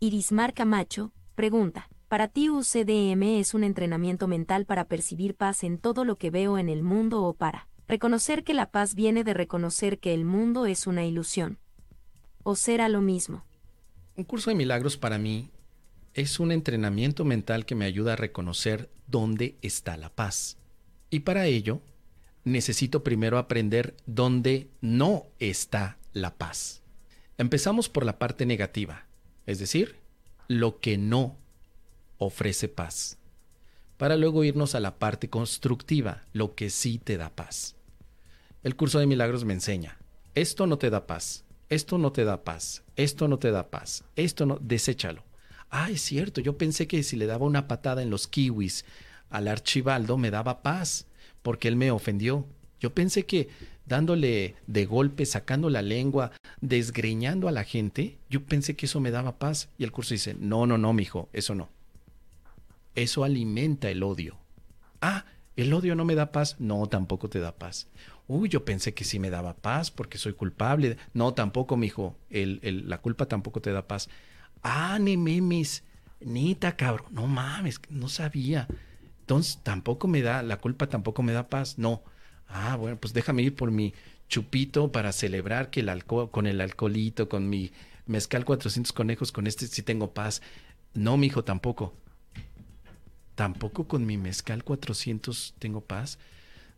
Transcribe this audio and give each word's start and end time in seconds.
Irismar 0.00 0.54
Camacho, 0.54 1.10
pregunta, 1.34 1.88
¿para 2.06 2.28
ti 2.28 2.48
UCDM 2.48 3.40
es 3.40 3.52
un 3.52 3.64
entrenamiento 3.64 4.28
mental 4.28 4.64
para 4.64 4.84
percibir 4.84 5.34
paz 5.34 5.64
en 5.64 5.76
todo 5.76 6.04
lo 6.04 6.18
que 6.18 6.30
veo 6.30 6.56
en 6.56 6.68
el 6.68 6.84
mundo 6.84 7.24
o 7.24 7.34
para 7.34 7.66
reconocer 7.88 8.44
que 8.44 8.54
la 8.54 8.70
paz 8.70 8.94
viene 8.94 9.24
de 9.24 9.34
reconocer 9.34 9.98
que 9.98 10.14
el 10.14 10.24
mundo 10.24 10.66
es 10.66 10.86
una 10.86 11.04
ilusión? 11.04 11.58
¿O 12.44 12.54
será 12.54 12.88
lo 12.88 13.00
mismo? 13.00 13.44
Un 14.14 14.22
curso 14.22 14.50
de 14.50 14.54
milagros 14.54 14.96
para 14.96 15.18
mí 15.18 15.50
es 16.14 16.38
un 16.38 16.52
entrenamiento 16.52 17.24
mental 17.24 17.66
que 17.66 17.74
me 17.74 17.84
ayuda 17.84 18.12
a 18.12 18.16
reconocer 18.16 18.90
dónde 19.08 19.56
está 19.62 19.96
la 19.96 20.10
paz. 20.10 20.58
Y 21.10 21.20
para 21.20 21.46
ello, 21.46 21.80
necesito 22.44 23.02
primero 23.02 23.36
aprender 23.36 23.96
dónde 24.06 24.70
no 24.80 25.26
está 25.40 25.98
la 26.12 26.36
paz. 26.36 26.82
Empezamos 27.36 27.88
por 27.88 28.06
la 28.06 28.20
parte 28.20 28.46
negativa, 28.46 29.07
es 29.48 29.58
decir, 29.58 29.96
lo 30.46 30.78
que 30.78 30.98
no 30.98 31.34
ofrece 32.18 32.68
paz, 32.68 33.16
para 33.96 34.18
luego 34.18 34.44
irnos 34.44 34.74
a 34.74 34.80
la 34.80 34.98
parte 34.98 35.30
constructiva, 35.30 36.22
lo 36.34 36.54
que 36.54 36.68
sí 36.68 36.98
te 36.98 37.16
da 37.16 37.30
paz. 37.30 37.74
El 38.62 38.76
curso 38.76 38.98
de 38.98 39.06
milagros 39.06 39.46
me 39.46 39.54
enseña, 39.54 39.96
esto 40.34 40.66
no 40.66 40.76
te 40.76 40.90
da 40.90 41.06
paz, 41.06 41.44
esto 41.70 41.96
no 41.96 42.12
te 42.12 42.24
da 42.24 42.44
paz, 42.44 42.82
esto 42.94 43.26
no 43.26 43.38
te 43.38 43.50
da 43.50 43.70
paz, 43.70 44.04
esto 44.16 44.44
no, 44.44 44.58
deséchalo. 44.60 45.24
Ah, 45.70 45.90
es 45.90 46.02
cierto, 46.02 46.42
yo 46.42 46.58
pensé 46.58 46.86
que 46.86 47.02
si 47.02 47.16
le 47.16 47.24
daba 47.24 47.46
una 47.46 47.68
patada 47.68 48.02
en 48.02 48.10
los 48.10 48.28
kiwis 48.28 48.84
al 49.30 49.48
archibaldo 49.48 50.18
me 50.18 50.30
daba 50.30 50.60
paz, 50.60 51.06
porque 51.40 51.68
él 51.68 51.76
me 51.76 51.90
ofendió. 51.90 52.44
Yo 52.80 52.92
pensé 52.92 53.24
que 53.24 53.48
dándole 53.88 54.54
de 54.66 54.86
golpe, 54.86 55.26
sacando 55.26 55.70
la 55.70 55.82
lengua, 55.82 56.32
desgreñando 56.60 57.48
a 57.48 57.52
la 57.52 57.64
gente, 57.64 58.18
yo 58.28 58.44
pensé 58.44 58.76
que 58.76 58.86
eso 58.86 59.00
me 59.00 59.10
daba 59.10 59.38
paz. 59.38 59.70
Y 59.78 59.84
el 59.84 59.92
curso 59.92 60.14
dice, 60.14 60.36
no, 60.38 60.66
no, 60.66 60.78
no, 60.78 60.92
mijo, 60.92 61.28
eso 61.32 61.54
no. 61.54 61.70
Eso 62.94 63.24
alimenta 63.24 63.90
el 63.90 64.02
odio. 64.02 64.36
Ah, 65.00 65.24
el 65.56 65.72
odio 65.72 65.94
no 65.94 66.04
me 66.04 66.14
da 66.14 66.32
paz. 66.32 66.56
No, 66.58 66.86
tampoco 66.86 67.28
te 67.28 67.40
da 67.40 67.52
paz. 67.52 67.88
Uy, 68.26 68.48
yo 68.48 68.64
pensé 68.64 68.92
que 68.92 69.04
sí 69.04 69.18
me 69.18 69.30
daba 69.30 69.54
paz 69.54 69.90
porque 69.90 70.18
soy 70.18 70.34
culpable. 70.34 70.96
No, 71.14 71.32
tampoco, 71.34 71.76
mijo. 71.76 72.16
El, 72.28 72.60
el, 72.62 72.88
la 72.88 72.98
culpa 72.98 73.26
tampoco 73.26 73.60
te 73.60 73.72
da 73.72 73.88
paz. 73.88 74.08
Ah, 74.62 74.98
ni 75.00 75.16
memes. 75.16 75.84
Nita, 76.20 76.76
cabrón. 76.76 77.06
No 77.12 77.26
mames, 77.26 77.80
no 77.88 78.08
sabía. 78.08 78.68
Entonces, 79.20 79.60
tampoco 79.62 80.08
me 80.08 80.22
da, 80.22 80.42
la 80.42 80.58
culpa 80.58 80.88
tampoco 80.88 81.22
me 81.22 81.32
da 81.32 81.48
paz. 81.48 81.78
No. 81.78 82.02
Ah, 82.48 82.76
bueno, 82.76 82.96
pues 82.96 83.12
déjame 83.12 83.42
ir 83.42 83.54
por 83.54 83.70
mi 83.70 83.94
chupito 84.28 84.90
para 84.92 85.12
celebrar 85.12 85.70
que 85.70 85.80
el 85.80 85.88
alcohol, 85.88 86.30
con 86.30 86.46
el 86.46 86.60
alcoholito, 86.60 87.28
con 87.28 87.48
mi 87.48 87.72
mezcal 88.06 88.44
400 88.44 88.92
conejos, 88.92 89.32
con 89.32 89.46
este 89.46 89.66
sí 89.66 89.82
tengo 89.82 90.12
paz. 90.12 90.42
No, 90.94 91.16
mi 91.16 91.28
hijo, 91.28 91.44
tampoco. 91.44 91.94
Tampoco 93.34 93.86
con 93.86 94.04
mi 94.06 94.16
mezcal 94.16 94.64
400 94.64 95.54
tengo 95.58 95.80
paz. 95.82 96.18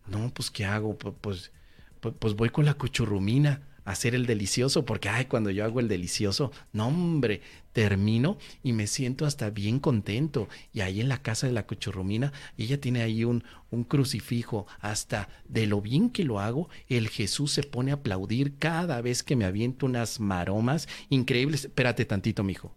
No, 0.06 0.30
pues 0.34 0.50
¿qué 0.50 0.64
hago? 0.64 0.98
Pues, 0.98 1.52
pues, 2.00 2.14
pues 2.18 2.34
voy 2.34 2.50
con 2.50 2.64
la 2.64 2.74
cuchurrumina 2.74 3.62
hacer 3.84 4.14
el 4.14 4.26
delicioso, 4.26 4.84
porque, 4.84 5.08
ay, 5.08 5.26
cuando 5.26 5.50
yo 5.50 5.64
hago 5.64 5.80
el 5.80 5.88
delicioso, 5.88 6.52
no, 6.72 6.88
hombre, 6.88 7.42
termino 7.72 8.38
y 8.62 8.72
me 8.72 8.86
siento 8.86 9.26
hasta 9.26 9.50
bien 9.50 9.78
contento. 9.78 10.48
Y 10.72 10.80
ahí 10.80 11.00
en 11.00 11.08
la 11.08 11.22
casa 11.22 11.46
de 11.46 11.52
la 11.52 11.66
cuchurrumina, 11.66 12.32
ella 12.56 12.80
tiene 12.80 13.02
ahí 13.02 13.24
un, 13.24 13.44
un 13.70 13.84
crucifijo, 13.84 14.66
hasta 14.80 15.28
de 15.48 15.66
lo 15.66 15.80
bien 15.80 16.10
que 16.10 16.24
lo 16.24 16.40
hago, 16.40 16.68
el 16.88 17.08
Jesús 17.08 17.52
se 17.52 17.62
pone 17.62 17.90
a 17.90 17.94
aplaudir 17.94 18.58
cada 18.58 19.00
vez 19.00 19.22
que 19.22 19.36
me 19.36 19.44
aviento 19.44 19.86
unas 19.86 20.20
maromas 20.20 20.88
increíbles. 21.08 21.64
Espérate 21.64 22.04
tantito, 22.04 22.42
mijo. 22.44 22.74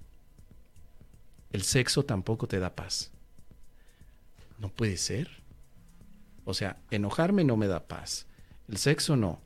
El 1.51 1.63
sexo 1.63 2.03
tampoco 2.03 2.47
te 2.47 2.59
da 2.59 2.75
paz. 2.75 3.11
No 4.59 4.69
puede 4.69 4.97
ser. 4.97 5.29
O 6.45 6.53
sea, 6.53 6.81
enojarme 6.89 7.43
no 7.43 7.57
me 7.57 7.67
da 7.67 7.87
paz. 7.87 8.27
El 8.67 8.77
sexo 8.77 9.15
no. 9.15 9.41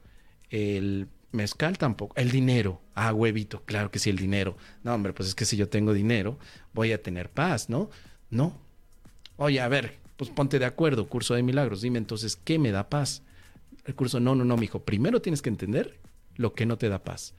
El 0.50 1.10
Mezcal 1.32 1.78
tampoco. 1.78 2.16
El 2.16 2.32
dinero. 2.32 2.82
Ah, 2.96 3.14
huevito, 3.14 3.62
claro 3.64 3.92
que 3.92 4.00
sí, 4.00 4.10
el 4.10 4.18
dinero. 4.18 4.58
No, 4.84 4.94
hombre, 4.94 5.14
pues 5.14 5.30
es 5.30 5.36
que 5.36 5.46
si 5.46 5.58
yo 5.58 5.70
tengo 5.70 5.94
dinero, 5.94 6.40
voy 6.74 6.92
a 6.92 7.02
tener 7.02 7.30
paz, 7.30 7.70
¿no? 7.70 7.90
No. 8.30 8.58
Oye, 9.36 9.60
a 9.62 9.68
ver, 9.68 9.98
pues 10.16 10.30
ponte 10.30 10.60
de 10.60 10.66
acuerdo, 10.66 11.08
curso 11.08 11.36
de 11.36 11.44
milagros. 11.44 11.82
Dime 11.82 12.00
entonces, 12.00 12.36
¿qué 12.36 12.58
me 12.58 12.72
da 12.72 12.90
paz? 12.90 13.22
El 13.86 13.96
curso, 13.96 14.20
no, 14.20 14.36
no, 14.36 14.46
no, 14.46 14.58
mijo. 14.58 14.82
Primero 14.82 15.22
tienes 15.22 15.42
que 15.42 15.50
entender 15.50 16.00
lo 16.36 16.54
que 16.54 16.66
no 16.66 16.78
te 16.78 16.90
da 16.90 17.04
paz. 17.04 17.34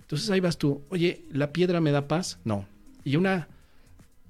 Entonces 0.00 0.28
ahí 0.30 0.40
vas 0.40 0.58
tú, 0.58 0.82
oye, 0.90 1.24
¿la 1.30 1.52
piedra 1.52 1.80
me 1.80 1.90
da 1.90 2.06
paz? 2.08 2.38
No. 2.44 2.66
Y 3.02 3.16
una, 3.16 3.48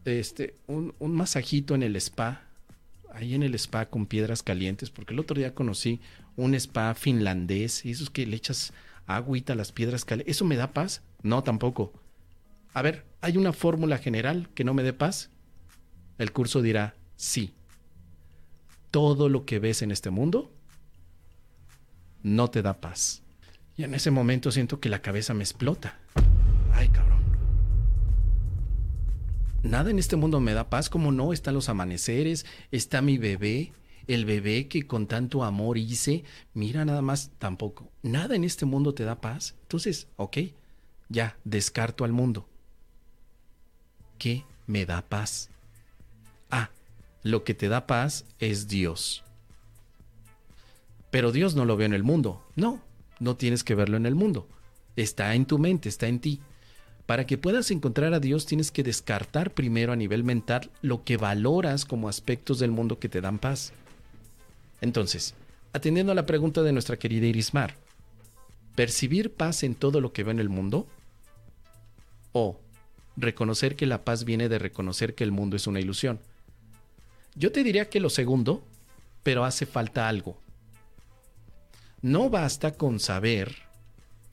este, 0.04 0.54
un, 0.66 0.94
un 0.98 1.12
masajito 1.14 1.75
en 1.75 1.82
el 1.82 1.97
spa, 1.97 2.42
ahí 3.12 3.34
en 3.34 3.42
el 3.42 3.54
spa 3.56 3.86
con 3.86 4.06
piedras 4.06 4.42
calientes, 4.42 4.91
porque 4.91 5.12
el 5.12 5.20
otro 5.20 5.36
día 5.36 5.54
conocí 5.54 6.00
un 6.37 6.54
spa 6.54 6.94
finlandés, 6.94 7.84
y 7.84 7.91
esos 7.91 8.10
que 8.10 8.26
le 8.26 8.37
echas 8.37 8.72
agüita 9.06 9.53
a 9.53 9.56
las 9.56 9.72
piedras 9.72 10.04
calientes. 10.04 10.37
¿Eso 10.37 10.44
me 10.44 10.56
da 10.56 10.72
paz? 10.72 11.03
No, 11.22 11.43
tampoco. 11.43 11.93
A 12.75 12.82
ver, 12.82 13.04
¿hay 13.20 13.37
una 13.37 13.53
fórmula 13.53 13.98
general 13.98 14.48
que 14.54 14.65
no 14.65 14.75
me 14.75 14.82
dé 14.82 14.93
paz? 14.93 15.31
El 16.19 16.32
curso 16.32 16.62
dirá, 16.62 16.94
sí. 17.16 17.54
Todo 18.91 19.28
lo 19.28 19.44
que 19.44 19.59
ves 19.59 19.82
en 19.82 19.91
este 19.91 20.10
mundo 20.10 20.53
no 22.22 22.50
te 22.50 22.62
da 22.62 22.81
paz. 22.81 23.22
Y 23.76 23.84
en 23.84 23.94
ese 23.94 24.10
momento 24.10 24.50
siento 24.50 24.81
que 24.81 24.88
la 24.88 25.03
cabeza 25.03 25.34
me 25.34 25.44
explota. 25.44 25.99
Ay, 26.72 26.88
cabrón. 26.88 27.22
Nada 29.62 29.91
en 29.91 29.99
este 29.99 30.16
mundo 30.16 30.41
me 30.41 30.54
da 30.54 30.69
paz, 30.69 30.91
como 30.91 31.12
no, 31.12 31.32
están 31.32 31.54
los 31.54 31.69
amaneceres, 31.69 32.47
está 32.70 33.00
mi 33.00 33.16
bebé, 33.16 33.72
el 34.06 34.24
bebé 34.24 34.68
que 34.68 34.86
con 34.86 35.06
tanto 35.06 35.44
amor 35.44 35.78
hice, 35.78 36.24
mira 36.54 36.84
nada 36.84 37.02
más, 37.02 37.30
tampoco. 37.38 37.90
Nada 38.02 38.36
en 38.36 38.44
este 38.44 38.66
mundo 38.66 38.94
te 38.94 39.04
da 39.04 39.20
paz. 39.20 39.54
Entonces, 39.62 40.08
ok, 40.16 40.38
ya, 41.08 41.36
descarto 41.44 42.04
al 42.04 42.12
mundo. 42.12 42.48
¿Qué 44.18 44.44
me 44.66 44.86
da 44.86 45.02
paz? 45.02 45.50
Ah, 46.50 46.70
lo 47.22 47.44
que 47.44 47.54
te 47.54 47.68
da 47.68 47.86
paz 47.86 48.24
es 48.38 48.68
Dios. 48.68 49.24
Pero 51.10 51.32
Dios 51.32 51.54
no 51.54 51.64
lo 51.64 51.76
ve 51.76 51.84
en 51.84 51.92
el 51.92 52.02
mundo. 52.02 52.42
No, 52.56 52.80
no 53.20 53.36
tienes 53.36 53.64
que 53.64 53.74
verlo 53.74 53.96
en 53.96 54.06
el 54.06 54.14
mundo. 54.14 54.48
Está 54.96 55.34
en 55.34 55.46
tu 55.46 55.58
mente, 55.58 55.88
está 55.88 56.08
en 56.08 56.20
ti. 56.20 56.40
Para 57.06 57.26
que 57.26 57.36
puedas 57.36 57.70
encontrar 57.70 58.14
a 58.14 58.20
Dios 58.20 58.46
tienes 58.46 58.70
que 58.70 58.82
descartar 58.82 59.52
primero 59.52 59.92
a 59.92 59.96
nivel 59.96 60.24
mental 60.24 60.70
lo 60.80 61.04
que 61.04 61.16
valoras 61.16 61.84
como 61.84 62.08
aspectos 62.08 62.58
del 62.58 62.70
mundo 62.70 62.98
que 62.98 63.08
te 63.08 63.20
dan 63.20 63.38
paz. 63.38 63.72
Entonces, 64.82 65.34
atendiendo 65.72 66.12
a 66.12 66.15
la 66.15 66.26
pregunta 66.26 66.62
de 66.62 66.72
nuestra 66.72 66.98
querida 66.98 67.26
Irismar, 67.26 67.76
¿percibir 68.75 69.32
paz 69.32 69.62
en 69.62 69.75
todo 69.75 70.03
lo 70.03 70.12
que 70.12 70.25
ve 70.25 70.32
en 70.32 70.41
el 70.41 70.50
mundo? 70.50 70.87
¿O 72.32 72.60
reconocer 73.16 73.76
que 73.76 73.87
la 73.87 74.04
paz 74.04 74.25
viene 74.25 74.50
de 74.50 74.59
reconocer 74.59 75.15
que 75.15 75.25
el 75.25 75.32
mundo 75.32 75.56
es 75.56 75.66
una 75.66 75.81
ilusión? 75.81 76.20
Yo 77.34 77.53
te 77.53 77.62
diría 77.62 77.88
que 77.88 78.00
lo 78.00 78.10
segundo, 78.10 78.62
pero 79.22 79.44
hace 79.44 79.66
falta 79.66 80.09
algo. 80.09 80.37
No 82.03 82.28
basta 82.28 82.75
con 82.75 82.99
saber 82.99 83.54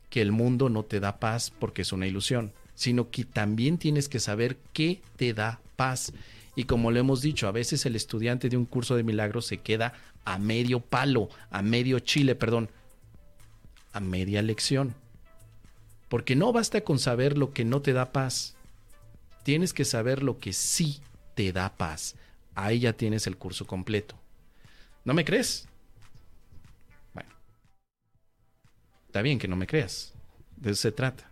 que 0.10 0.22
el 0.22 0.32
mundo 0.32 0.70
no 0.70 0.84
te 0.84 1.00
da 1.00 1.20
paz 1.20 1.52
porque 1.52 1.84
es 1.84 1.94
una 1.94 2.08
ilusión, 2.08 2.52
sino 2.74 3.12
que 3.12 3.24
también 3.24 3.78
tienes 3.78 4.10
que 4.10 4.20
saber 4.20 4.58
qué 4.74 5.02
te 5.16 5.34
da 5.34 5.62
paz. 5.76 6.12
Y 6.56 6.64
como 6.64 6.92
lo 6.92 7.00
hemos 7.00 7.22
dicho, 7.22 7.48
a 7.48 7.52
veces 7.52 7.86
el 7.86 7.96
estudiante 7.96 8.50
de 8.50 8.58
un 8.58 8.66
curso 8.66 8.96
de 8.96 9.04
milagros 9.04 9.46
se 9.46 9.60
queda 9.60 9.94
a 10.30 10.38
medio 10.38 10.80
palo, 10.80 11.30
a 11.50 11.64
medio 11.64 11.98
chile, 11.98 12.36
perdón, 12.36 12.70
a 13.94 14.00
media 14.00 14.44
lección. 14.44 14.94
Porque 16.08 16.36
no 16.36 16.54
basta 16.54 16.82
con 16.82 17.00
saber 17.00 17.36
lo 17.36 17.52
que 17.52 17.66
no 17.66 17.82
te 17.82 17.94
da 17.94 18.12
paz. 18.12 18.56
Tienes 19.44 19.74
que 19.74 19.86
saber 19.86 20.22
lo 20.22 20.38
que 20.38 20.54
sí 20.54 21.02
te 21.34 21.52
da 21.52 21.76
paz. 21.76 22.16
Ahí 22.54 22.80
ya 22.80 22.94
tienes 22.94 23.26
el 23.26 23.38
curso 23.38 23.66
completo. 23.66 24.16
¿No 25.04 25.16
me 25.16 25.26
crees? 25.26 25.68
Bueno. 27.16 27.32
Está 29.08 29.24
bien 29.24 29.40
que 29.40 29.48
no 29.48 29.56
me 29.56 29.66
creas. 29.66 30.14
De 30.58 30.72
eso 30.72 30.82
se 30.84 30.92
trata. 30.92 31.28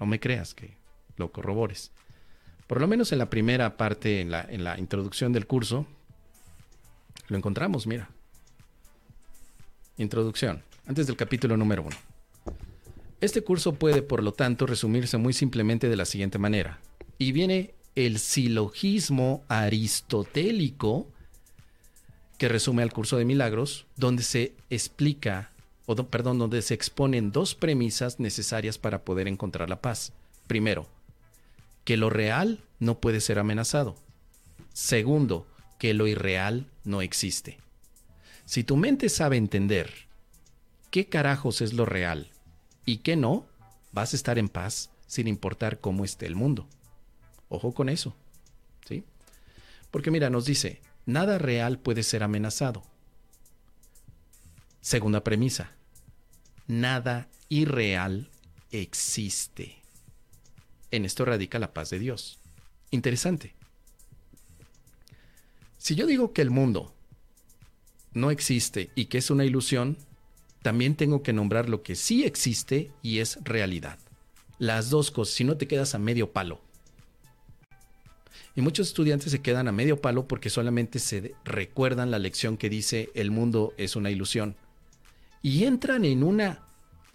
No 0.00 0.06
me 0.06 0.18
creas, 0.18 0.54
que 0.54 0.78
lo 1.18 1.30
corrobores. 1.30 1.92
Por 2.66 2.80
lo 2.80 2.88
menos 2.88 3.12
en 3.12 3.18
la 3.18 3.28
primera 3.28 3.76
parte, 3.76 4.22
en 4.22 4.30
la, 4.30 4.46
en 4.48 4.64
la 4.64 4.78
introducción 4.78 5.34
del 5.34 5.46
curso, 5.46 5.86
lo 7.28 7.36
encontramos, 7.36 7.86
mira. 7.86 8.10
Introducción, 9.96 10.62
antes 10.86 11.06
del 11.06 11.16
capítulo 11.16 11.56
número 11.56 11.82
uno. 11.82 11.96
Este 13.20 13.42
curso 13.42 13.74
puede, 13.74 14.02
por 14.02 14.22
lo 14.22 14.32
tanto, 14.32 14.66
resumirse 14.66 15.16
muy 15.16 15.32
simplemente 15.32 15.88
de 15.88 15.96
la 15.96 16.04
siguiente 16.04 16.38
manera. 16.38 16.80
Y 17.16 17.32
viene 17.32 17.74
el 17.94 18.18
silogismo 18.18 19.44
aristotélico 19.48 21.08
que 22.38 22.48
resume 22.48 22.82
al 22.82 22.92
curso 22.92 23.16
de 23.16 23.24
milagros, 23.24 23.86
donde 23.96 24.24
se 24.24 24.54
explica, 24.68 25.50
o 25.86 25.94
perdón, 25.94 26.38
donde 26.38 26.60
se 26.62 26.74
exponen 26.74 27.30
dos 27.30 27.54
premisas 27.54 28.18
necesarias 28.18 28.78
para 28.78 29.04
poder 29.04 29.28
encontrar 29.28 29.70
la 29.70 29.80
paz. 29.80 30.12
Primero, 30.46 30.88
que 31.84 31.96
lo 31.96 32.10
real 32.10 32.60
no 32.80 32.98
puede 32.98 33.20
ser 33.20 33.38
amenazado. 33.38 33.94
Segundo, 34.72 35.46
que 35.78 35.94
lo 35.94 36.06
irreal 36.06 36.66
no 36.84 37.02
existe. 37.02 37.58
Si 38.44 38.62
tu 38.64 38.76
mente 38.76 39.08
sabe 39.08 39.36
entender 39.36 39.90
qué 40.90 41.08
carajos 41.08 41.60
es 41.60 41.72
lo 41.72 41.86
real 41.86 42.30
y 42.84 42.98
qué 42.98 43.16
no, 43.16 43.46
vas 43.92 44.12
a 44.12 44.16
estar 44.16 44.38
en 44.38 44.48
paz 44.48 44.90
sin 45.06 45.28
importar 45.28 45.80
cómo 45.80 46.04
esté 46.04 46.26
el 46.26 46.34
mundo. 46.34 46.68
Ojo 47.48 47.72
con 47.72 47.88
eso. 47.88 48.14
¿Sí? 48.86 49.04
Porque 49.90 50.10
mira, 50.10 50.30
nos 50.30 50.44
dice, 50.44 50.82
nada 51.06 51.38
real 51.38 51.78
puede 51.78 52.02
ser 52.02 52.22
amenazado. 52.22 52.82
Segunda 54.80 55.24
premisa, 55.24 55.72
nada 56.66 57.28
irreal 57.48 58.30
existe. 58.70 59.76
En 60.90 61.04
esto 61.04 61.24
radica 61.24 61.58
la 61.58 61.72
paz 61.72 61.90
de 61.90 61.98
Dios. 61.98 62.38
Interesante. 62.90 63.54
Si 65.84 65.96
yo 65.96 66.06
digo 66.06 66.32
que 66.32 66.40
el 66.40 66.48
mundo 66.48 66.94
no 68.14 68.30
existe 68.30 68.88
y 68.94 69.04
que 69.04 69.18
es 69.18 69.28
una 69.28 69.44
ilusión, 69.44 69.98
también 70.62 70.94
tengo 70.94 71.22
que 71.22 71.34
nombrar 71.34 71.68
lo 71.68 71.82
que 71.82 71.94
sí 71.94 72.24
existe 72.24 72.90
y 73.02 73.18
es 73.18 73.38
realidad. 73.44 73.98
Las 74.58 74.88
dos 74.88 75.10
cosas, 75.10 75.34
si 75.34 75.44
no 75.44 75.58
te 75.58 75.68
quedas 75.68 75.94
a 75.94 75.98
medio 75.98 76.32
palo. 76.32 76.62
Y 78.56 78.62
muchos 78.62 78.88
estudiantes 78.88 79.30
se 79.30 79.42
quedan 79.42 79.68
a 79.68 79.72
medio 79.72 80.00
palo 80.00 80.26
porque 80.26 80.48
solamente 80.48 80.98
se 81.00 81.34
recuerdan 81.44 82.10
la 82.10 82.18
lección 82.18 82.56
que 82.56 82.70
dice 82.70 83.10
el 83.12 83.30
mundo 83.30 83.74
es 83.76 83.94
una 83.94 84.10
ilusión. 84.10 84.56
Y 85.42 85.64
entran 85.64 86.06
en 86.06 86.22
una 86.22 86.64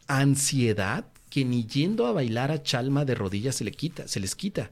ansiedad 0.05 1.07
que 1.31 1.43
ni 1.43 1.65
yendo 1.65 2.05
a 2.05 2.11
bailar 2.11 2.51
a 2.51 2.61
chalma 2.61 3.03
de 3.03 3.15
rodillas 3.15 3.55
se, 3.55 3.63
le 3.63 3.71
quita, 3.71 4.07
se 4.07 4.19
les 4.19 4.35
quita. 4.35 4.69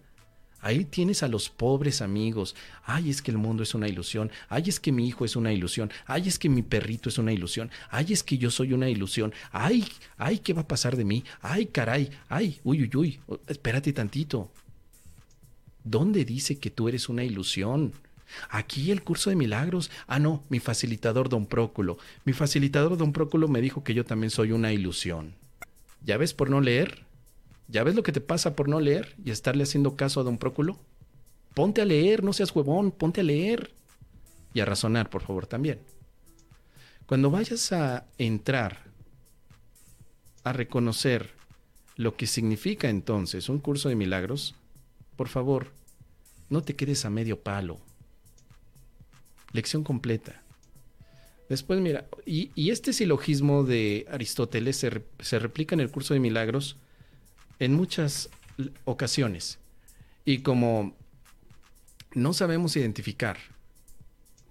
Ahí 0.68 0.84
tienes 0.84 1.24
a 1.24 1.30
los 1.30 1.48
pobres 1.48 2.02
amigos. 2.02 2.54
Ay, 2.84 3.10
es 3.10 3.22
que 3.22 3.32
el 3.32 3.38
mundo 3.38 3.64
es 3.64 3.74
una 3.74 3.88
ilusión. 3.88 4.30
Ay, 4.50 4.64
es 4.68 4.82
que 4.82 4.92
mi 4.92 5.08
hijo 5.08 5.24
es 5.24 5.38
una 5.38 5.54
ilusión. 5.54 5.90
Ay, 6.06 6.28
es 6.28 6.38
que 6.38 6.50
mi 6.50 6.62
perrito 6.62 7.08
es 7.08 7.18
una 7.18 7.32
ilusión. 7.32 7.72
Ay, 7.90 8.08
es 8.12 8.22
que 8.22 8.38
yo 8.38 8.52
soy 8.52 8.74
una 8.74 8.90
ilusión. 8.90 9.34
Ay, 9.54 9.88
ay, 10.18 10.40
¿qué 10.40 10.52
va 10.52 10.64
a 10.64 10.68
pasar 10.68 10.98
de 10.98 11.06
mí? 11.06 11.24
Ay, 11.40 11.68
caray. 11.68 12.10
Ay, 12.28 12.60
uy, 12.66 12.84
uy, 12.84 12.92
uy. 12.98 13.20
Espérate 13.48 13.94
tantito. 13.94 14.52
¿Dónde 15.86 16.26
dice 16.26 16.60
que 16.60 16.70
tú 16.70 16.90
eres 16.90 17.08
una 17.08 17.24
ilusión? 17.24 17.94
Aquí 18.50 18.92
el 18.92 19.04
curso 19.04 19.30
de 19.30 19.38
milagros. 19.38 19.90
Ah, 20.06 20.20
no, 20.20 20.44
mi 20.50 20.60
facilitador 20.60 21.30
don 21.30 21.46
Próculo. 21.46 21.98
Mi 22.26 22.34
facilitador 22.34 22.98
don 22.98 23.14
Próculo 23.14 23.48
me 23.48 23.62
dijo 23.62 23.86
que 23.86 23.94
yo 23.94 24.04
también 24.04 24.32
soy 24.32 24.52
una 24.52 24.74
ilusión. 24.74 25.34
¿Ya 26.04 26.18
ves 26.18 26.34
por 26.34 26.50
no 26.50 26.60
leer? 26.60 27.07
¿Ya 27.68 27.84
ves 27.84 27.96
lo 27.96 28.04
que 28.04 28.12
te 28.12 28.22
pasa 28.22 28.56
por 28.56 28.70
no 28.70 28.80
leer 28.80 29.16
y 29.24 29.32
estarle 29.32 29.64
haciendo 29.64 29.96
caso 29.96 30.20
a 30.20 30.24
don 30.24 30.38
Próculo? 30.38 30.80
Ponte 31.54 31.82
a 31.82 31.86
leer, 31.86 32.24
no 32.24 32.34
seas 32.34 32.56
huevón, 32.56 32.92
ponte 32.92 33.22
a 33.22 33.24
leer. 33.24 33.74
Y 34.54 34.60
a 34.60 34.66
razonar, 34.66 35.10
por 35.10 35.22
favor, 35.22 35.48
también. 35.48 35.80
Cuando 37.06 37.30
vayas 37.30 37.72
a 37.74 38.06
entrar 38.18 38.84
a 40.44 40.54
reconocer 40.54 41.32
lo 41.96 42.16
que 42.16 42.28
significa 42.28 42.90
entonces 42.90 43.50
un 43.50 43.60
curso 43.60 43.90
de 43.90 43.96
milagros, 43.96 44.56
por 45.16 45.28
favor, 45.28 45.74
no 46.50 46.62
te 46.62 46.76
quedes 46.76 47.06
a 47.06 47.10
medio 47.10 47.42
palo. 47.42 47.80
Lección 49.52 49.84
completa. 49.84 50.44
Después, 51.50 51.80
mira, 51.80 52.08
y, 52.26 52.70
este 52.70 52.94
silogismo 52.94 53.64
de 53.64 54.06
Aristóteles 54.12 54.78
se, 54.78 55.02
se, 55.20 55.40
replica 55.40 55.76
en 55.76 55.80
el 55.80 55.90
curso 55.90 56.14
de 56.14 56.20
milagros 56.20 56.78
en 57.60 57.74
muchas 57.74 58.30
ocasiones. 58.86 59.60
Y 60.26 60.40
como 60.40 60.94
no 62.14 62.34
sabemos 62.34 62.76
identificar 62.76 63.38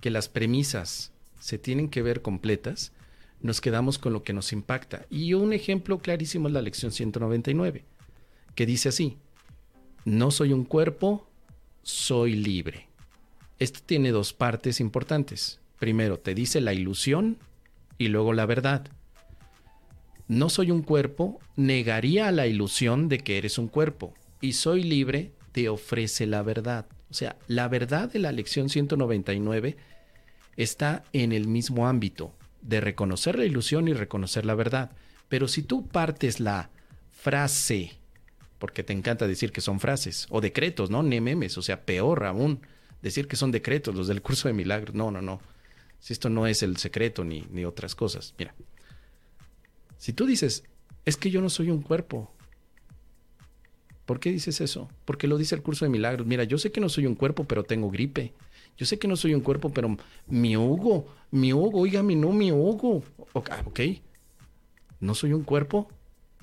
que 0.00 0.10
las 0.10 0.28
premisas 0.28 1.12
se 1.40 1.58
tienen 1.58 1.88
que 1.88 2.02
ver 2.02 2.22
completas, 2.22 2.92
nos 3.40 3.60
quedamos 3.60 3.98
con 3.98 4.12
lo 4.12 4.22
que 4.22 4.32
nos 4.32 4.52
impacta. 4.52 5.06
Y 5.10 5.34
un 5.34 5.52
ejemplo 5.52 5.98
clarísimo 5.98 6.48
es 6.48 6.54
la 6.54 6.62
lección 6.62 6.92
199, 6.92 7.84
que 8.54 8.66
dice 8.66 8.88
así, 8.88 9.18
no 10.04 10.30
soy 10.30 10.52
un 10.52 10.64
cuerpo, 10.64 11.26
soy 11.82 12.34
libre. 12.34 12.86
Esto 13.58 13.80
tiene 13.84 14.10
dos 14.10 14.32
partes 14.32 14.80
importantes. 14.80 15.60
Primero, 15.78 16.18
te 16.18 16.34
dice 16.34 16.60
la 16.60 16.72
ilusión 16.72 17.38
y 17.98 18.08
luego 18.08 18.32
la 18.32 18.46
verdad. 18.46 18.88
No 20.28 20.48
soy 20.48 20.70
un 20.70 20.82
cuerpo 20.82 21.40
negaría 21.54 22.32
la 22.32 22.46
ilusión 22.46 23.08
de 23.08 23.18
que 23.18 23.38
eres 23.38 23.58
un 23.58 23.68
cuerpo 23.68 24.14
y 24.40 24.54
soy 24.54 24.82
libre 24.82 25.32
te 25.52 25.68
ofrece 25.68 26.26
la 26.26 26.42
verdad. 26.42 26.86
O 27.10 27.14
sea, 27.14 27.36
la 27.46 27.68
verdad 27.68 28.10
de 28.10 28.18
la 28.18 28.32
lección 28.32 28.68
199 28.68 29.76
está 30.56 31.04
en 31.12 31.32
el 31.32 31.46
mismo 31.46 31.86
ámbito 31.86 32.34
de 32.60 32.80
reconocer 32.80 33.38
la 33.38 33.44
ilusión 33.44 33.88
y 33.88 33.92
reconocer 33.92 34.44
la 34.44 34.54
verdad. 34.54 34.90
Pero 35.28 35.46
si 35.48 35.62
tú 35.62 35.86
partes 35.86 36.40
la 36.40 36.70
frase, 37.12 37.92
porque 38.58 38.82
te 38.82 38.92
encanta 38.92 39.28
decir 39.28 39.52
que 39.52 39.60
son 39.60 39.80
frases, 39.80 40.26
o 40.30 40.40
decretos, 40.40 40.90
¿no? 40.90 41.02
Nememes, 41.02 41.56
o 41.58 41.62
sea, 41.62 41.82
peor 41.84 42.24
aún, 42.24 42.60
decir 43.00 43.28
que 43.28 43.36
son 43.36 43.52
decretos 43.52 43.94
los 43.94 44.08
del 44.08 44.22
curso 44.22 44.48
de 44.48 44.54
milagros. 44.54 44.94
No, 44.94 45.10
no, 45.10 45.22
no. 45.22 45.40
Si 46.00 46.12
esto 46.12 46.28
no 46.28 46.46
es 46.46 46.62
el 46.62 46.76
secreto 46.76 47.24
ni, 47.24 47.46
ni 47.50 47.64
otras 47.64 47.94
cosas. 47.94 48.34
Mira, 48.38 48.54
si 49.98 50.12
tú 50.12 50.26
dices, 50.26 50.64
es 51.04 51.16
que 51.16 51.30
yo 51.30 51.40
no 51.40 51.50
soy 51.50 51.70
un 51.70 51.82
cuerpo, 51.82 52.30
¿por 54.04 54.20
qué 54.20 54.30
dices 54.30 54.60
eso? 54.60 54.88
Porque 55.04 55.26
lo 55.26 55.38
dice 55.38 55.54
el 55.54 55.62
curso 55.62 55.84
de 55.84 55.90
milagros. 55.90 56.26
Mira, 56.26 56.44
yo 56.44 56.58
sé 56.58 56.72
que 56.72 56.80
no 56.80 56.88
soy 56.88 57.06
un 57.06 57.14
cuerpo, 57.14 57.44
pero 57.44 57.64
tengo 57.64 57.90
gripe. 57.90 58.32
Yo 58.76 58.86
sé 58.86 58.98
que 58.98 59.08
no 59.08 59.16
soy 59.16 59.34
un 59.34 59.40
cuerpo, 59.40 59.70
pero 59.70 59.96
mi 60.26 60.56
Hugo, 60.56 61.06
mi 61.30 61.52
Hugo, 61.52 61.80
oígame, 61.80 62.14
no 62.14 62.32
mi 62.32 62.52
Hugo. 62.52 63.02
Ah, 63.50 63.62
ok, 63.64 63.80
no 65.00 65.14
soy 65.14 65.32
un 65.32 65.42
cuerpo. 65.42 65.88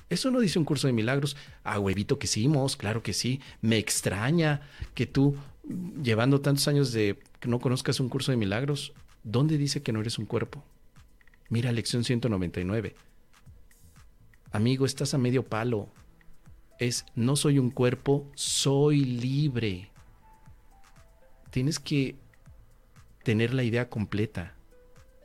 Eso 0.10 0.30
no 0.30 0.40
dice 0.40 0.60
un 0.60 0.66
curso 0.66 0.88
de 0.88 0.94
milagros. 0.94 1.36
Ah, 1.64 1.80
huevito 1.80 2.20
que 2.20 2.28
sí, 2.28 2.50
claro 2.78 3.02
que 3.02 3.14
sí. 3.14 3.40
Me 3.62 3.78
extraña 3.78 4.62
que 4.94 5.06
tú, 5.06 5.36
llevando 6.04 6.42
tantos 6.42 6.68
años 6.68 6.92
de 6.92 7.20
que 7.40 7.50
no 7.50 7.60
conozcas 7.60 8.00
un 8.00 8.10
curso 8.10 8.32
de 8.32 8.38
milagros, 8.38 8.94
¿dónde 9.24 9.58
dice 9.58 9.82
que 9.82 9.92
no 9.92 10.02
eres 10.02 10.20
un 10.20 10.26
cuerpo? 10.26 10.64
Mira 11.50 11.72
lección 11.72 12.04
199. 12.04 12.96
Amigo, 14.54 14.86
estás 14.86 15.16
a 15.16 15.18
medio 15.18 15.44
palo. 15.44 15.90
Es, 16.78 17.08
no 17.16 17.36
soy 17.36 17.58
un 17.58 17.72
cuerpo, 17.72 18.30
soy 18.36 19.04
libre. 19.04 19.90
Tienes 21.50 21.80
que 21.80 22.18
tener 23.24 23.52
la 23.52 23.64
idea 23.64 23.90
completa 23.90 24.54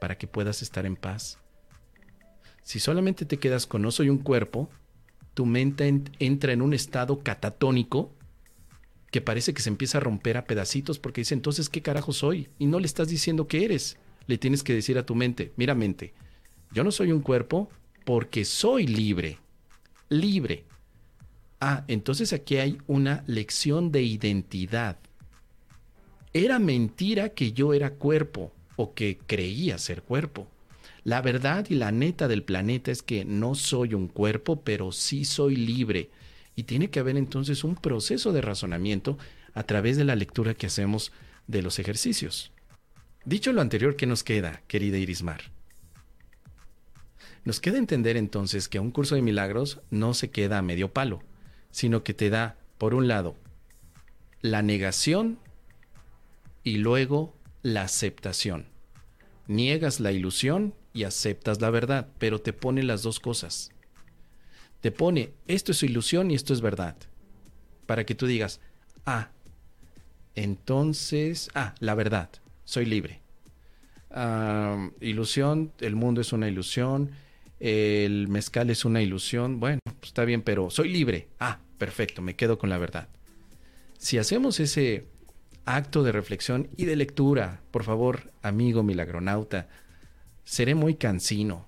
para 0.00 0.16
que 0.16 0.26
puedas 0.26 0.62
estar 0.62 0.86
en 0.86 0.96
paz. 0.96 1.38
Si 2.62 2.80
solamente 2.80 3.26
te 3.26 3.38
quedas 3.38 3.66
con 3.66 3.82
no 3.82 3.90
soy 3.90 4.08
un 4.08 4.16
cuerpo, 4.16 4.70
tu 5.34 5.44
mente 5.44 6.02
entra 6.20 6.54
en 6.54 6.62
un 6.62 6.72
estado 6.72 7.22
catatónico 7.22 8.14
que 9.10 9.20
parece 9.20 9.52
que 9.52 9.60
se 9.60 9.68
empieza 9.68 9.98
a 9.98 10.00
romper 10.00 10.38
a 10.38 10.46
pedacitos 10.46 10.98
porque 10.98 11.20
dice, 11.20 11.34
entonces, 11.34 11.68
¿qué 11.68 11.82
carajo 11.82 12.14
soy? 12.14 12.48
Y 12.58 12.64
no 12.64 12.80
le 12.80 12.86
estás 12.86 13.08
diciendo 13.08 13.46
que 13.46 13.66
eres. 13.66 13.98
Le 14.26 14.38
tienes 14.38 14.62
que 14.62 14.72
decir 14.72 14.96
a 14.96 15.04
tu 15.04 15.14
mente, 15.14 15.52
mira 15.56 15.74
mente, 15.74 16.14
yo 16.72 16.82
no 16.82 16.92
soy 16.92 17.12
un 17.12 17.20
cuerpo 17.20 17.68
porque 18.08 18.46
soy 18.46 18.86
libre. 18.86 19.36
Libre. 20.08 20.64
Ah, 21.60 21.84
entonces 21.88 22.32
aquí 22.32 22.56
hay 22.56 22.78
una 22.86 23.22
lección 23.26 23.92
de 23.92 24.02
identidad. 24.02 24.96
Era 26.32 26.58
mentira 26.58 27.28
que 27.28 27.52
yo 27.52 27.74
era 27.74 27.90
cuerpo 27.90 28.50
o 28.76 28.94
que 28.94 29.18
creía 29.26 29.76
ser 29.76 30.00
cuerpo. 30.00 30.48
La 31.04 31.20
verdad 31.20 31.66
y 31.68 31.74
la 31.74 31.92
neta 31.92 32.28
del 32.28 32.44
planeta 32.44 32.90
es 32.90 33.02
que 33.02 33.26
no 33.26 33.54
soy 33.54 33.92
un 33.92 34.08
cuerpo, 34.08 34.62
pero 34.62 34.90
sí 34.90 35.26
soy 35.26 35.56
libre. 35.56 36.08
Y 36.56 36.62
tiene 36.62 36.88
que 36.88 37.00
haber 37.00 37.18
entonces 37.18 37.62
un 37.62 37.74
proceso 37.74 38.32
de 38.32 38.40
razonamiento 38.40 39.18
a 39.52 39.64
través 39.64 39.98
de 39.98 40.04
la 40.04 40.16
lectura 40.16 40.54
que 40.54 40.68
hacemos 40.68 41.12
de 41.46 41.60
los 41.60 41.78
ejercicios. 41.78 42.52
Dicho 43.26 43.52
lo 43.52 43.60
anterior, 43.60 43.96
¿qué 43.96 44.06
nos 44.06 44.24
queda, 44.24 44.62
querida 44.66 44.96
Irismar? 44.96 45.57
Nos 47.48 47.60
queda 47.60 47.78
entender 47.78 48.18
entonces 48.18 48.68
que 48.68 48.78
un 48.78 48.90
curso 48.90 49.14
de 49.14 49.22
milagros 49.22 49.80
no 49.88 50.12
se 50.12 50.28
queda 50.28 50.58
a 50.58 50.62
medio 50.62 50.92
palo, 50.92 51.22
sino 51.70 52.04
que 52.04 52.12
te 52.12 52.28
da, 52.28 52.58
por 52.76 52.92
un 52.92 53.08
lado, 53.08 53.36
la 54.42 54.60
negación 54.60 55.38
y 56.62 56.76
luego 56.76 57.34
la 57.62 57.84
aceptación. 57.84 58.66
Niegas 59.46 59.98
la 59.98 60.12
ilusión 60.12 60.74
y 60.92 61.04
aceptas 61.04 61.62
la 61.62 61.70
verdad, 61.70 62.08
pero 62.18 62.38
te 62.38 62.52
pone 62.52 62.82
las 62.82 63.02
dos 63.02 63.18
cosas 63.18 63.70
te 64.82 64.92
pone 64.92 65.32
esto 65.46 65.72
es 65.72 65.82
ilusión 65.82 66.30
y 66.30 66.34
esto 66.34 66.52
es 66.52 66.60
verdad. 66.60 66.96
Para 67.86 68.04
que 68.04 68.14
tú 68.14 68.26
digas, 68.26 68.60
ah, 69.06 69.30
entonces, 70.34 71.48
ah, 71.54 71.74
la 71.80 71.94
verdad, 71.94 72.28
soy 72.64 72.84
libre. 72.84 73.22
Ah, 74.10 74.90
ilusión, 75.00 75.72
el 75.80 75.96
mundo 75.96 76.20
es 76.20 76.34
una 76.34 76.46
ilusión, 76.46 77.10
el 77.60 78.28
mezcal 78.28 78.70
es 78.70 78.84
una 78.84 79.02
ilusión, 79.02 79.60
bueno, 79.60 79.80
pues 79.84 80.10
está 80.10 80.24
bien, 80.24 80.42
pero 80.42 80.70
soy 80.70 80.90
libre. 80.90 81.28
Ah, 81.40 81.58
perfecto, 81.78 82.22
me 82.22 82.36
quedo 82.36 82.58
con 82.58 82.70
la 82.70 82.78
verdad. 82.78 83.08
Si 83.98 84.18
hacemos 84.18 84.60
ese 84.60 85.06
acto 85.64 86.02
de 86.02 86.12
reflexión 86.12 86.68
y 86.76 86.84
de 86.84 86.96
lectura, 86.96 87.60
por 87.70 87.84
favor, 87.84 88.32
amigo 88.42 88.82
milagronauta, 88.82 89.68
seré 90.44 90.74
muy 90.74 90.94
cansino. 90.94 91.66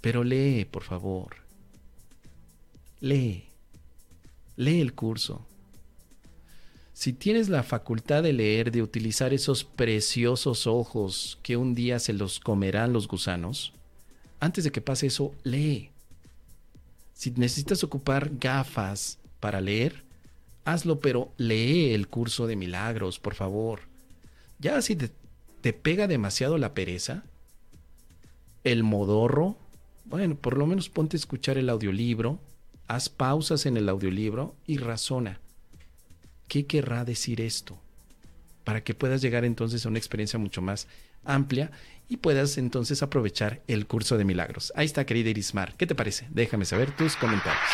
Pero 0.00 0.24
lee, 0.24 0.66
por 0.70 0.82
favor. 0.82 1.36
Lee. 3.00 3.44
Lee 4.56 4.80
el 4.80 4.94
curso. 4.94 5.46
Si 7.00 7.14
tienes 7.14 7.48
la 7.48 7.62
facultad 7.62 8.22
de 8.22 8.34
leer, 8.34 8.70
de 8.70 8.82
utilizar 8.82 9.32
esos 9.32 9.64
preciosos 9.64 10.66
ojos 10.66 11.38
que 11.42 11.56
un 11.56 11.74
día 11.74 11.98
se 11.98 12.12
los 12.12 12.40
comerán 12.40 12.92
los 12.92 13.08
gusanos, 13.08 13.72
antes 14.38 14.64
de 14.64 14.70
que 14.70 14.82
pase 14.82 15.06
eso, 15.06 15.34
lee. 15.42 15.88
Si 17.14 17.30
necesitas 17.30 17.82
ocupar 17.84 18.32
gafas 18.38 19.18
para 19.40 19.62
leer, 19.62 20.04
hazlo, 20.66 21.00
pero 21.00 21.32
lee 21.38 21.94
el 21.94 22.06
curso 22.06 22.46
de 22.46 22.56
milagros, 22.56 23.18
por 23.18 23.34
favor. 23.34 23.80
Ya 24.58 24.82
si 24.82 24.94
te, 24.94 25.72
pega 25.72 26.06
demasiado 26.06 26.58
la 26.58 26.74
pereza, 26.74 27.24
el 28.62 28.82
modorro, 28.82 29.56
bueno, 30.04 30.34
por 30.34 30.58
lo 30.58 30.66
menos 30.66 30.90
ponte 30.90 31.16
a 31.16 31.20
escuchar 31.20 31.56
el 31.56 31.70
audiolibro, 31.70 32.38
haz 32.88 33.08
pausas 33.08 33.64
en 33.64 33.78
el 33.78 33.88
audiolibro 33.88 34.54
y 34.66 34.76
razona. 34.76 35.40
¿Qué 36.50 36.66
querrá 36.66 37.04
decir 37.04 37.40
esto? 37.40 37.80
Para 38.64 38.82
que 38.82 38.92
puedas 38.92 39.22
llegar 39.22 39.44
entonces 39.44 39.86
a 39.86 39.88
una 39.88 39.98
experiencia 39.98 40.36
mucho 40.36 40.60
más 40.60 40.88
amplia 41.24 41.70
y 42.08 42.16
puedas 42.16 42.58
entonces 42.58 43.04
aprovechar 43.04 43.62
el 43.68 43.86
curso 43.86 44.18
de 44.18 44.24
milagros. 44.24 44.72
Ahí 44.74 44.86
está, 44.86 45.06
querida 45.06 45.30
Irismar. 45.30 45.76
¿Qué 45.76 45.86
te 45.86 45.94
parece? 45.94 46.26
Déjame 46.28 46.64
saber 46.64 46.90
tus 46.96 47.14
comentarios. 47.14 47.70